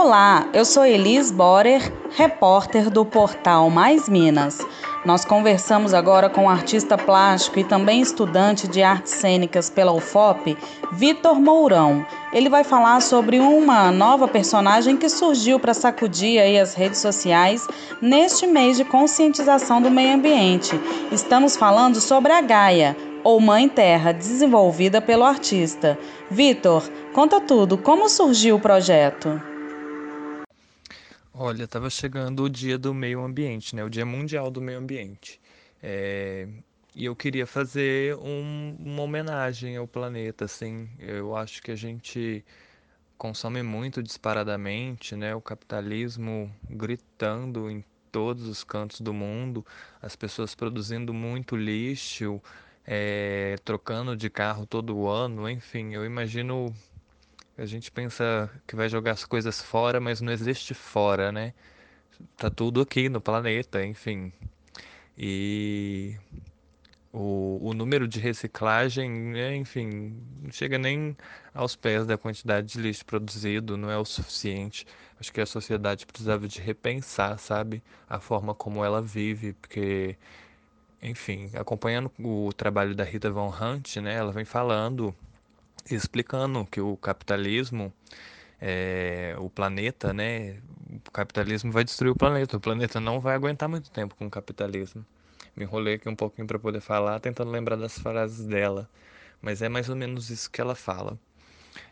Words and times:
Olá, 0.00 0.48
eu 0.54 0.64
sou 0.64 0.86
Elis 0.86 1.32
Borer, 1.32 1.92
repórter 2.10 2.88
do 2.88 3.04
portal 3.04 3.68
Mais 3.68 4.08
Minas. 4.08 4.64
Nós 5.04 5.24
conversamos 5.24 5.92
agora 5.92 6.30
com 6.30 6.44
o 6.44 6.48
artista 6.48 6.96
plástico 6.96 7.58
e 7.58 7.64
também 7.64 8.00
estudante 8.00 8.68
de 8.68 8.80
artes 8.80 9.14
cênicas 9.14 9.68
pela 9.68 9.90
UFOP, 9.90 10.56
Vitor 10.92 11.40
Mourão. 11.40 12.06
Ele 12.32 12.48
vai 12.48 12.62
falar 12.62 13.02
sobre 13.02 13.40
uma 13.40 13.90
nova 13.90 14.28
personagem 14.28 14.96
que 14.96 15.08
surgiu 15.08 15.58
para 15.58 15.74
sacudir 15.74 16.40
aí 16.40 16.56
as 16.60 16.74
redes 16.74 17.00
sociais 17.00 17.66
neste 18.00 18.46
mês 18.46 18.76
de 18.76 18.84
conscientização 18.84 19.82
do 19.82 19.90
meio 19.90 20.14
ambiente. 20.14 20.80
Estamos 21.10 21.56
falando 21.56 22.00
sobre 22.00 22.32
a 22.32 22.40
Gaia, 22.40 22.96
ou 23.24 23.40
Mãe 23.40 23.68
Terra, 23.68 24.12
desenvolvida 24.12 25.00
pelo 25.00 25.24
artista. 25.24 25.98
Vitor, 26.30 26.88
conta 27.12 27.40
tudo, 27.40 27.76
como 27.76 28.08
surgiu 28.08 28.54
o 28.54 28.60
projeto? 28.60 29.47
Olha, 31.40 31.64
estava 31.64 31.88
chegando 31.88 32.42
o 32.42 32.50
dia 32.50 32.76
do 32.76 32.92
meio 32.92 33.22
ambiente, 33.22 33.76
né? 33.76 33.84
O 33.84 33.88
Dia 33.88 34.04
Mundial 34.04 34.50
do 34.50 34.60
Meio 34.60 34.78
Ambiente. 34.78 35.40
É... 35.80 36.48
E 36.96 37.04
eu 37.04 37.14
queria 37.14 37.46
fazer 37.46 38.16
um, 38.16 38.76
uma 38.80 39.02
homenagem 39.02 39.76
ao 39.76 39.86
planeta, 39.86 40.46
assim. 40.46 40.90
Eu 40.98 41.36
acho 41.36 41.62
que 41.62 41.70
a 41.70 41.76
gente 41.76 42.44
consome 43.16 43.62
muito 43.62 44.02
disparadamente, 44.02 45.14
né? 45.14 45.32
O 45.32 45.40
capitalismo 45.40 46.52
gritando 46.68 47.70
em 47.70 47.84
todos 48.10 48.48
os 48.48 48.64
cantos 48.64 49.00
do 49.00 49.14
mundo, 49.14 49.64
as 50.02 50.16
pessoas 50.16 50.56
produzindo 50.56 51.14
muito 51.14 51.54
lixo, 51.56 52.42
é... 52.84 53.56
trocando 53.64 54.16
de 54.16 54.28
carro 54.28 54.66
todo 54.66 55.06
ano, 55.06 55.48
enfim. 55.48 55.94
Eu 55.94 56.04
imagino 56.04 56.74
a 57.58 57.66
gente 57.66 57.90
pensa 57.90 58.50
que 58.66 58.76
vai 58.76 58.88
jogar 58.88 59.12
as 59.12 59.24
coisas 59.24 59.60
fora, 59.60 60.00
mas 60.00 60.20
não 60.20 60.32
existe 60.32 60.74
fora, 60.74 61.32
né? 61.32 61.52
Tá 62.36 62.50
tudo 62.50 62.80
aqui 62.80 63.08
no 63.08 63.20
planeta, 63.20 63.84
enfim. 63.84 64.32
E 65.16 66.16
o, 67.12 67.58
o 67.62 67.74
número 67.74 68.06
de 68.06 68.20
reciclagem, 68.20 69.10
né, 69.10 69.56
enfim, 69.56 70.16
não 70.42 70.52
chega 70.52 70.78
nem 70.78 71.16
aos 71.52 71.74
pés 71.74 72.06
da 72.06 72.16
quantidade 72.16 72.68
de 72.68 72.80
lixo 72.80 73.04
produzido, 73.04 73.76
não 73.76 73.90
é 73.90 73.98
o 73.98 74.04
suficiente. 74.04 74.86
Acho 75.18 75.32
que 75.32 75.40
a 75.40 75.46
sociedade 75.46 76.06
precisava 76.06 76.46
de 76.46 76.60
repensar, 76.60 77.38
sabe, 77.38 77.82
a 78.08 78.20
forma 78.20 78.54
como 78.54 78.84
ela 78.84 79.02
vive, 79.02 79.52
porque, 79.54 80.16
enfim, 81.02 81.50
acompanhando 81.54 82.10
o 82.20 82.52
trabalho 82.52 82.94
da 82.94 83.04
Rita 83.04 83.30
Von 83.30 83.50
Hunt, 83.50 83.96
né, 83.96 84.14
ela 84.14 84.32
vem 84.32 84.44
falando 84.44 85.14
explicando 85.90 86.64
que 86.66 86.80
o 86.80 86.96
capitalismo, 86.96 87.92
é, 88.60 89.34
o 89.38 89.48
planeta, 89.50 90.12
né? 90.12 90.56
O 91.06 91.10
capitalismo 91.10 91.70
vai 91.72 91.84
destruir 91.84 92.10
o 92.10 92.16
planeta. 92.16 92.56
O 92.56 92.60
planeta 92.60 93.00
não 93.00 93.20
vai 93.20 93.34
aguentar 93.34 93.68
muito 93.68 93.90
tempo 93.90 94.14
com 94.16 94.26
o 94.26 94.30
capitalismo. 94.30 95.04
Me 95.56 95.64
enrolei 95.64 95.94
aqui 95.94 96.08
um 96.08 96.16
pouquinho 96.16 96.46
para 96.46 96.58
poder 96.58 96.80
falar, 96.80 97.20
tentando 97.20 97.50
lembrar 97.50 97.76
das 97.76 97.98
frases 97.98 98.46
dela, 98.46 98.88
mas 99.42 99.60
é 99.62 99.68
mais 99.68 99.88
ou 99.88 99.96
menos 99.96 100.30
isso 100.30 100.50
que 100.50 100.60
ela 100.60 100.74
fala. 100.74 101.18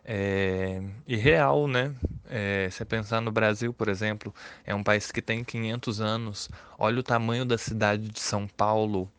É, 0.05 0.81
e 1.07 1.17
real, 1.17 1.67
né? 1.67 1.95
É, 2.29 2.69
você 2.71 2.85
pensar 2.85 3.21
no 3.21 3.33
Brasil, 3.33 3.73
por 3.73 3.89
exemplo, 3.89 4.35
é 4.65 4.75
um 4.75 4.83
país 4.83 5.11
que 5.11 5.23
tem 5.23 5.45
500 5.45 6.01
anos. 6.01 6.51
Olha 6.79 7.01
o 7.01 7.03
tamanho 7.03 7.45
da 7.45 7.59
cidade 7.59 8.09
de 8.09 8.21
São 8.21 8.47
Paulo. 8.47 9.11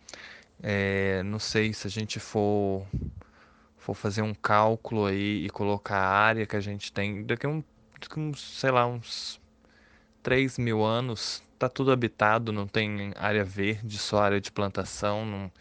É, 0.61 1.21
não 1.23 1.39
sei 1.39 1.73
se 1.73 1.87
a 1.87 1.89
gente 1.89 2.19
for 2.19 2.85
for 3.87 3.95
fazer 3.95 4.21
um 4.21 4.33
cálculo 4.33 5.05
aí 5.05 5.45
e 5.45 5.49
colocar 5.49 5.97
a 5.97 6.09
área 6.09 6.45
que 6.45 6.57
a 6.57 6.59
gente 6.59 6.91
tem, 6.91 7.23
daqui 7.23 7.45
a 7.45 7.49
um, 7.49 7.63
uns, 8.17 8.41
sei 8.59 8.69
lá, 8.69 8.85
uns 8.85 9.39
3 10.21 10.57
mil 10.57 10.83
anos, 10.83 11.41
tá 11.57 11.69
tudo 11.69 11.91
habitado, 11.91 12.51
não 12.51 12.67
tem 12.67 13.13
área 13.15 13.45
verde, 13.45 13.97
só 13.97 14.21
área 14.21 14.41
de 14.41 14.51
plantação, 14.51 15.25
não, 15.25 15.51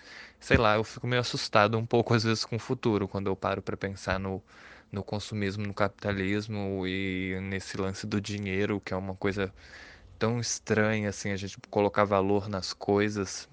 sei 0.41 0.57
lá, 0.57 0.75
eu 0.75 0.83
fico 0.83 1.07
meio 1.07 1.21
assustado 1.21 1.79
um 1.79 1.87
pouco 1.87 2.15
às 2.15 2.25
vezes 2.25 2.45
com 2.45 2.57
o 2.57 2.59
futuro, 2.59 3.07
quando 3.07 3.29
eu 3.29 3.37
paro 3.37 3.63
para 3.63 3.77
pensar 3.77 4.19
no, 4.19 4.43
no 4.91 5.05
consumismo, 5.05 5.65
no 5.65 5.73
capitalismo 5.73 6.85
e 6.85 7.39
nesse 7.43 7.77
lance 7.77 8.09
do 8.09 8.21
dinheiro, 8.21 8.81
que 8.85 8.93
é 8.93 8.97
uma 8.97 9.15
coisa 9.15 9.55
tão 10.19 10.41
estranha 10.41 11.11
assim, 11.11 11.31
a 11.31 11.37
gente 11.37 11.57
colocar 11.71 12.05
valor 12.05 12.49
nas 12.49 12.73
coisas, 12.73 13.49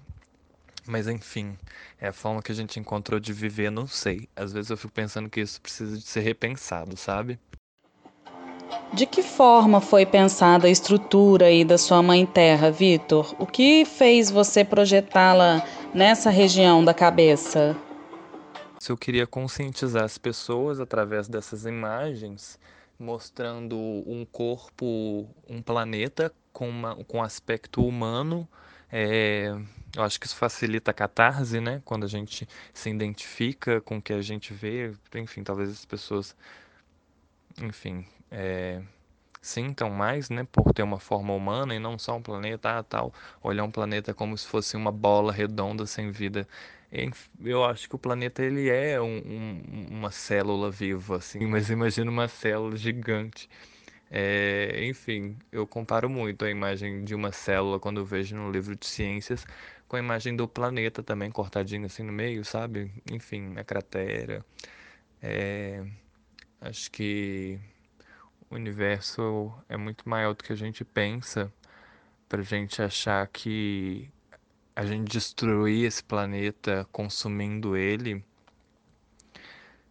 mas 0.86 1.08
enfim, 1.08 1.56
é 2.00 2.08
a 2.08 2.12
forma 2.12 2.42
que 2.42 2.52
a 2.52 2.54
gente 2.54 2.78
encontrou 2.78 3.18
de 3.18 3.32
viver, 3.32 3.70
não 3.70 3.86
sei. 3.86 4.28
Às 4.36 4.52
vezes 4.52 4.70
eu 4.70 4.76
fico 4.76 4.92
pensando 4.92 5.30
que 5.30 5.40
isso 5.40 5.60
precisa 5.60 5.96
de 5.96 6.04
ser 6.04 6.20
repensado, 6.20 6.96
sabe? 6.96 7.38
De 8.92 9.06
que 9.06 9.22
forma 9.22 9.80
foi 9.80 10.06
pensada 10.06 10.66
a 10.66 10.70
estrutura 10.70 11.46
aí 11.46 11.64
da 11.64 11.78
sua 11.78 12.02
mãe 12.02 12.24
terra, 12.24 12.70
Vitor? 12.70 13.34
O 13.38 13.46
que 13.46 13.84
fez 13.84 14.30
você 14.30 14.64
projetá-la 14.64 15.66
nessa 15.92 16.30
região 16.30 16.84
da 16.84 16.94
cabeça? 16.94 17.76
Se 18.78 18.92
eu 18.92 18.96
queria 18.96 19.26
conscientizar 19.26 20.04
as 20.04 20.18
pessoas 20.18 20.78
através 20.78 21.26
dessas 21.26 21.64
imagens, 21.64 22.58
mostrando 22.98 23.76
um 23.76 24.24
corpo, 24.30 25.26
um 25.48 25.62
planeta 25.62 26.32
com, 26.52 26.68
uma, 26.68 26.94
com 27.04 27.22
aspecto 27.22 27.84
humano, 27.84 28.48
é, 28.96 29.48
eu 29.96 30.04
acho 30.04 30.20
que 30.20 30.26
isso 30.26 30.36
facilita 30.36 30.92
a 30.92 30.94
catarse, 30.94 31.60
né? 31.60 31.82
Quando 31.84 32.04
a 32.04 32.08
gente 32.08 32.48
se 32.72 32.88
identifica 32.88 33.80
com 33.80 33.96
o 33.98 34.02
que 34.02 34.12
a 34.12 34.22
gente 34.22 34.54
vê. 34.54 34.92
Enfim, 35.16 35.42
talvez 35.42 35.68
as 35.68 35.84
pessoas, 35.84 36.36
enfim, 37.60 38.06
é, 38.30 38.80
sintam 39.42 39.90
mais, 39.90 40.30
né? 40.30 40.46
Por 40.52 40.72
ter 40.72 40.84
uma 40.84 41.00
forma 41.00 41.34
humana 41.34 41.74
e 41.74 41.80
não 41.80 41.98
só 41.98 42.16
um 42.16 42.22
planeta, 42.22 42.78
ah, 42.78 42.82
tal. 42.84 43.12
Olhar 43.42 43.64
um 43.64 43.70
planeta 43.70 44.14
como 44.14 44.38
se 44.38 44.46
fosse 44.46 44.76
uma 44.76 44.92
bola 44.92 45.32
redonda 45.32 45.86
sem 45.86 46.12
vida. 46.12 46.46
Eu 47.44 47.64
acho 47.64 47.88
que 47.88 47.96
o 47.96 47.98
planeta 47.98 48.42
ele 48.44 48.68
é 48.70 49.00
um, 49.00 49.18
um, 49.18 49.86
uma 49.90 50.12
célula 50.12 50.70
viva, 50.70 51.16
assim, 51.16 51.46
mas 51.46 51.68
imagina 51.68 52.10
uma 52.10 52.28
célula 52.28 52.76
gigante. 52.76 53.48
É, 54.16 54.84
enfim, 54.86 55.36
eu 55.50 55.66
comparo 55.66 56.08
muito 56.08 56.44
a 56.44 56.50
imagem 56.50 57.04
de 57.04 57.16
uma 57.16 57.32
célula 57.32 57.80
quando 57.80 57.98
eu 58.00 58.04
vejo 58.04 58.36
no 58.36 58.48
livro 58.48 58.76
de 58.76 58.86
ciências 58.86 59.44
com 59.88 59.96
a 59.96 59.98
imagem 59.98 60.36
do 60.36 60.46
planeta 60.46 61.02
também 61.02 61.32
cortadinho 61.32 61.86
assim 61.86 62.04
no 62.04 62.12
meio, 62.12 62.44
sabe? 62.44 62.92
Enfim, 63.10 63.58
a 63.58 63.64
cratera. 63.64 64.44
É, 65.20 65.84
acho 66.60 66.90
que 66.92 67.58
o 68.50 68.54
universo 68.54 69.52
é 69.68 69.76
muito 69.76 70.08
maior 70.08 70.34
do 70.34 70.44
que 70.44 70.52
a 70.52 70.56
gente 70.56 70.84
pensa 70.84 71.52
pra 72.28 72.42
gente 72.42 72.80
achar 72.82 73.26
que 73.28 74.08
a 74.76 74.86
gente 74.86 75.10
destruir 75.10 75.86
esse 75.86 76.04
planeta 76.04 76.86
consumindo 76.92 77.76
ele 77.76 78.24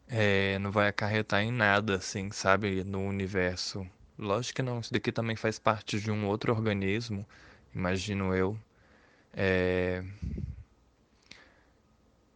é, 0.07 0.57
não 0.59 0.72
vai 0.72 0.88
acarretar 0.88 1.41
em 1.44 1.51
nada, 1.51 1.95
assim, 1.97 2.31
sabe, 2.31 2.83
no 2.85 3.01
universo. 3.01 3.85
Lógico 4.18 4.57
que 4.57 4.62
não, 4.62 4.79
isso 4.79 4.94
daqui 4.94 5.12
também 5.12 5.35
faz 5.35 5.57
parte 5.57 6.00
de 6.00 6.12
um 6.12 6.28
outro 6.28 6.53
organismo, 6.53 7.25
imagino 7.74 8.35
eu. 8.35 8.57
É... 9.34 10.03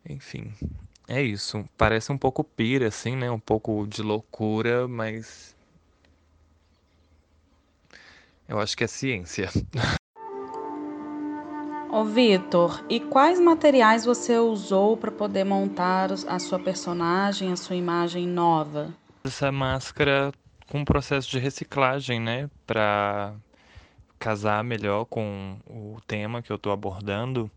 Enfim, 0.09 0.53
é 1.07 1.21
isso. 1.21 1.67
Parece 1.77 2.11
um 2.11 2.17
pouco 2.17 2.43
pira, 2.43 2.87
assim, 2.87 3.15
né? 3.15 3.29
Um 3.29 3.39
pouco 3.39 3.85
de 3.87 4.01
loucura, 4.01 4.87
mas. 4.87 5.55
Eu 8.47 8.59
acho 8.59 8.75
que 8.75 8.83
é 8.83 8.87
ciência. 8.87 9.49
Ô 11.89 12.03
Vitor, 12.03 12.83
e 12.89 12.99
quais 12.99 13.39
materiais 13.39 14.03
você 14.03 14.37
usou 14.37 14.97
para 14.97 15.09
poder 15.09 15.45
montar 15.45 16.11
a 16.11 16.37
sua 16.37 16.59
personagem, 16.59 17.51
a 17.51 17.55
sua 17.55 17.77
imagem 17.77 18.27
nova? 18.27 18.93
Essa 19.23 19.51
máscara 19.51 20.33
com 20.69 20.79
um 20.79 20.85
processo 20.85 21.29
de 21.29 21.39
reciclagem, 21.39 22.19
né? 22.19 22.49
Para 22.65 23.35
casar 24.19 24.63
melhor 24.63 25.05
com 25.05 25.57
o 25.65 25.97
tema 26.07 26.41
que 26.41 26.51
eu 26.51 26.55
estou 26.55 26.71
abordando. 26.71 27.49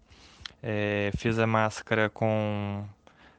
É, 0.63 1.11
fiz 1.17 1.39
a 1.39 1.47
máscara 1.47 2.11
com 2.11 2.85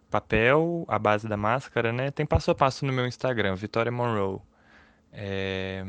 papel, 0.10 0.86
a 0.88 1.00
base 1.00 1.28
da 1.28 1.38
máscara, 1.38 1.94
né? 1.94 2.12
Tem 2.12 2.26
passo 2.26 2.52
a 2.52 2.56
passo 2.56 2.86
no 2.86 2.92
meu 2.92 3.08
Instagram, 3.08 3.56
Vitória 3.56 3.92
Monroe. 3.92 4.40
É, 5.14 5.86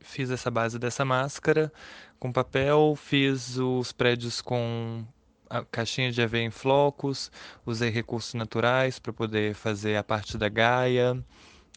fiz 0.00 0.30
essa 0.30 0.50
base 0.50 0.78
dessa 0.78 1.04
máscara 1.04 1.72
com 2.18 2.32
papel, 2.32 2.94
fiz 2.96 3.58
os 3.58 3.92
prédios 3.92 4.40
com 4.40 5.04
a 5.48 5.64
caixinha 5.64 6.10
de 6.10 6.22
aveia 6.22 6.44
em 6.44 6.50
flocos, 6.50 7.30
usei 7.64 7.90
recursos 7.90 8.34
naturais 8.34 8.98
para 8.98 9.12
poder 9.12 9.54
fazer 9.54 9.96
a 9.96 10.02
parte 10.02 10.36
da 10.36 10.48
gaia. 10.48 11.22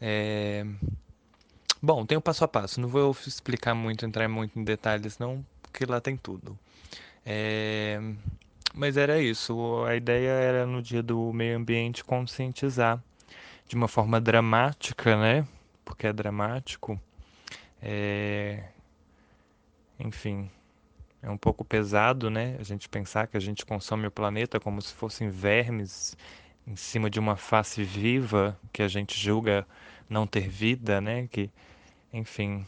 É, 0.02 0.66
Bom, 1.82 2.06
tem 2.06 2.18
o 2.18 2.22
passo 2.22 2.44
a 2.44 2.48
passo. 2.48 2.82
Não 2.82 2.90
vou 2.90 3.16
explicar 3.26 3.74
muito, 3.74 4.06
entrar 4.06 4.28
muito 4.28 4.60
em 4.60 4.64
detalhes, 4.66 5.18
não, 5.18 5.46
porque 5.62 5.86
lá 5.86 6.02
tem 6.02 6.18
tudo. 6.18 6.60
É... 7.26 8.00
Mas 8.74 8.98
era 8.98 9.20
isso. 9.22 9.84
A 9.86 9.96
ideia 9.96 10.30
era 10.30 10.66
no 10.66 10.82
dia 10.82 11.02
do 11.02 11.32
meio 11.32 11.58
ambiente 11.58 12.04
conscientizar 12.04 13.02
de 13.66 13.76
uma 13.76 13.88
forma 13.88 14.20
dramática, 14.20 15.16
né? 15.16 15.48
Porque 15.86 16.06
é 16.08 16.12
dramático. 16.12 17.00
É... 17.82 18.64
Enfim, 19.98 20.52
é 21.22 21.30
um 21.30 21.38
pouco 21.38 21.64
pesado, 21.64 22.30
né? 22.30 22.58
A 22.60 22.64
gente 22.64 22.90
pensar 22.90 23.28
que 23.28 23.38
a 23.38 23.40
gente 23.40 23.66
consome 23.66 24.06
o 24.06 24.12
planeta 24.12 24.60
como 24.60 24.82
se 24.82 24.94
fossem 24.94 25.30
vermes 25.30 26.18
em 26.70 26.76
cima 26.76 27.10
de 27.10 27.20
uma 27.20 27.36
face 27.36 27.84
viva 27.84 28.58
que 28.72 28.84
a 28.84 28.88
gente 28.88 29.20
julga 29.20 29.68
não 30.08 30.28
ter 30.28 30.48
vida, 30.48 31.02
né? 31.02 31.28
Que, 31.28 31.50
enfim, 32.14 32.64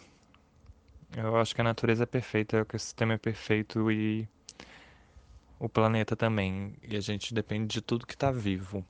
eu 1.15 1.37
acho 1.37 1.53
que 1.53 1.61
a 1.61 1.63
natureza 1.63 2.03
é 2.03 2.05
perfeita, 2.07 2.57
o 2.57 2.61
ecossistema 2.61 3.13
é 3.13 3.17
perfeito 3.17 3.91
e 3.91 4.27
o 5.59 5.69
planeta 5.69 6.15
também. 6.15 6.75
E 6.81 6.97
a 6.97 6.99
gente 6.99 7.31
depende 7.31 7.67
de 7.67 7.81
tudo 7.81 8.07
que 8.07 8.15
está 8.15 8.31
vivo 8.31 8.83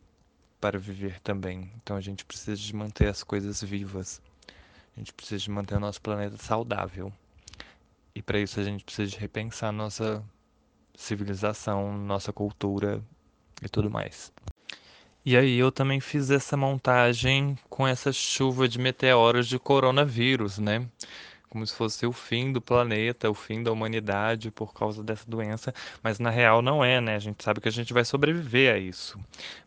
para 0.62 0.80
viver 0.80 1.20
também. 1.20 1.70
Então 1.84 1.98
a 1.98 2.02
gente 2.02 2.24
precisa 2.24 2.56
de 2.56 2.74
manter 2.74 3.08
as 3.08 3.22
coisas 3.22 3.62
vivas. 3.62 4.22
A 4.96 5.00
gente 5.00 5.12
precisa 5.12 5.44
de 5.44 5.52
manter 5.52 5.76
o 5.76 5.80
nosso 5.80 6.02
planeta 6.02 6.38
saudável. 6.38 7.12
E 8.16 8.22
para 8.22 8.40
isso 8.40 8.62
a 8.62 8.64
gente 8.64 8.86
precisa 8.86 9.12
de 9.12 9.18
repensar 9.18 9.74
nossa 9.74 10.24
civilização, 10.96 11.98
nossa 11.98 12.32
cultura 12.32 13.04
e 13.62 13.68
tudo 13.68 13.90
mais. 13.90 14.32
E 15.24 15.38
aí 15.38 15.58
eu 15.60 15.72
também 15.72 16.00
fiz 16.00 16.32
essa 16.32 16.58
montagem 16.58 17.56
com 17.70 17.88
essa 17.88 18.12
chuva 18.12 18.68
de 18.68 18.80
meteoros 18.80 19.48
de 19.48 19.60
coronavírus, 19.60 20.58
né? 20.58 20.88
Como 21.48 21.66
se 21.68 21.76
fosse 21.76 22.08
o 22.08 22.12
fim 22.12 22.52
do 22.52 22.60
planeta, 22.60 23.30
o 23.30 23.36
fim 23.36 23.62
da 23.62 23.72
humanidade 23.72 24.50
por 24.50 24.74
causa 24.74 25.04
dessa 25.04 25.30
doença, 25.30 25.74
mas 26.02 26.18
na 26.18 26.32
real 26.32 26.62
não 26.64 26.84
é, 26.84 27.00
né? 27.00 27.16
A 27.16 27.20
gente 27.20 27.44
sabe 27.44 27.62
que 27.62 27.68
a 27.68 27.72
gente 27.72 27.94
vai 27.94 28.04
sobreviver 28.04 28.74
a 28.74 28.80
isso. 28.80 29.20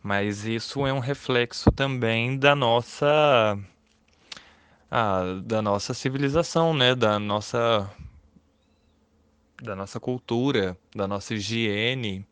Mas 0.03 0.45
isso 0.45 0.87
é 0.87 0.93
um 0.93 0.99
reflexo 0.99 1.71
também 1.71 2.37
da 2.37 2.57
nossa 2.57 3.57
ah, 4.91 5.41
da 5.45 5.63
nossa 5.63 5.95
civilização, 5.95 6.75
né? 6.75 6.97
Da 6.97 7.19
nossa 7.21 7.89
da 9.63 9.77
nossa 9.77 10.01
cultura, 10.01 10.77
da 10.95 11.07
nossa 11.07 11.35
higiene 11.35 12.27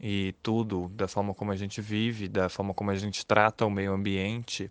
e 0.00 0.34
tudo, 0.42 0.88
da 0.94 1.06
forma 1.06 1.34
como 1.34 1.52
a 1.52 1.56
gente 1.56 1.80
vive, 1.80 2.26
da 2.28 2.48
forma 2.48 2.72
como 2.72 2.90
a 2.90 2.94
gente 2.94 3.24
trata 3.26 3.66
o 3.66 3.70
meio 3.70 3.92
ambiente. 3.92 4.70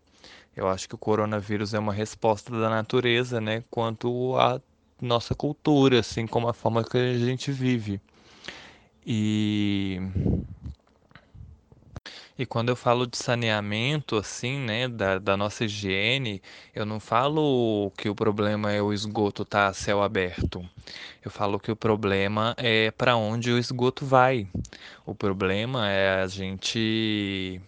Eu 0.56 0.68
acho 0.68 0.90
que 0.90 0.96
o 0.96 0.98
coronavírus 0.98 1.74
é 1.74 1.80
uma 1.80 1.94
resposta 1.94 2.52
da 2.52 2.70
natureza, 2.70 3.40
né, 3.40 3.64
quanto 3.70 4.36
à 4.38 4.60
nossa 5.02 5.36
cultura, 5.36 6.00
assim 6.00 6.26
como 6.26 6.50
a 6.50 6.54
forma 6.54 6.84
que 6.84 6.98
a 6.98 7.18
gente 7.18 7.52
vive. 7.52 8.02
E 9.06 10.00
e 12.40 12.46
quando 12.46 12.70
eu 12.70 12.76
falo 12.78 13.06
de 13.06 13.18
saneamento, 13.18 14.16
assim, 14.16 14.60
né, 14.60 14.88
da, 14.88 15.20
da 15.20 15.36
nossa 15.36 15.66
higiene, 15.66 16.42
eu 16.74 16.86
não 16.86 16.98
falo 16.98 17.92
que 17.98 18.08
o 18.08 18.16
problema 18.16 18.72
é 18.72 18.82
o 18.82 18.94
esgoto 18.94 19.42
estar 19.42 19.66
tá 19.66 19.68
a 19.68 19.74
céu 19.74 20.02
aberto. 20.02 20.66
Eu 21.22 21.30
falo 21.30 21.60
que 21.60 21.70
o 21.70 21.76
problema 21.76 22.56
é 22.58 22.92
para 22.92 23.18
onde 23.18 23.52
o 23.52 23.60
esgoto 23.60 24.06
vai. 24.06 24.48
O 25.06 25.14
problema 25.14 25.90
é 25.90 26.22
a 26.22 26.28
gente 26.28 27.60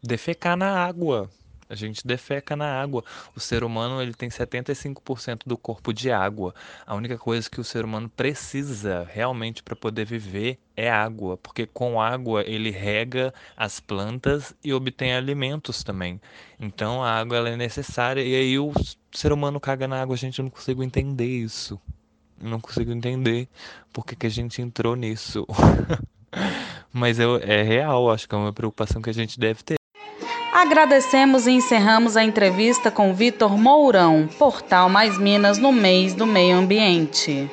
defecar 0.00 0.56
na 0.56 0.84
água. 0.84 1.28
A 1.68 1.74
gente 1.74 2.06
defeca 2.06 2.54
na 2.54 2.80
água. 2.80 3.04
O 3.34 3.40
ser 3.40 3.64
humano 3.64 4.00
ele 4.00 4.14
tem 4.14 4.28
75% 4.28 5.40
do 5.46 5.56
corpo 5.56 5.92
de 5.92 6.10
água. 6.10 6.54
A 6.86 6.94
única 6.94 7.18
coisa 7.18 7.50
que 7.50 7.60
o 7.60 7.64
ser 7.64 7.84
humano 7.84 8.08
precisa 8.08 9.08
realmente 9.12 9.62
para 9.62 9.74
poder 9.74 10.04
viver 10.04 10.58
é 10.76 10.90
água, 10.90 11.38
porque 11.38 11.66
com 11.66 12.00
água 12.00 12.42
ele 12.46 12.70
rega 12.70 13.32
as 13.56 13.80
plantas 13.80 14.54
e 14.62 14.72
obtém 14.72 15.14
alimentos 15.14 15.82
também. 15.82 16.20
Então 16.60 17.02
a 17.02 17.12
água 17.12 17.38
ela 17.38 17.48
é 17.48 17.56
necessária 17.56 18.22
e 18.22 18.34
aí 18.34 18.58
o 18.58 18.72
ser 19.10 19.32
humano 19.32 19.58
caga 19.58 19.88
na 19.88 20.02
água, 20.02 20.14
a 20.14 20.18
gente 20.18 20.42
não 20.42 20.50
consigo 20.50 20.82
entender 20.82 21.26
isso. 21.26 21.80
Não 22.38 22.60
consigo 22.60 22.92
entender 22.92 23.48
por 23.92 24.04
que, 24.04 24.14
que 24.14 24.26
a 24.26 24.30
gente 24.30 24.60
entrou 24.60 24.94
nisso. 24.94 25.46
Mas 26.92 27.18
eu, 27.18 27.36
é 27.36 27.62
real, 27.62 28.10
acho 28.10 28.28
que 28.28 28.34
é 28.34 28.38
uma 28.38 28.52
preocupação 28.52 29.00
que 29.00 29.10
a 29.10 29.14
gente 29.14 29.40
deve 29.40 29.62
ter. 29.62 29.75
Agradecemos 30.66 31.46
e 31.46 31.52
encerramos 31.52 32.16
a 32.16 32.24
entrevista 32.24 32.90
com 32.90 33.14
Vitor 33.14 33.56
Mourão, 33.56 34.28
Portal 34.36 34.88
Mais 34.88 35.16
Minas 35.16 35.58
no 35.58 35.70
mês 35.70 36.12
do 36.12 36.26
Meio 36.26 36.56
Ambiente. 36.56 37.48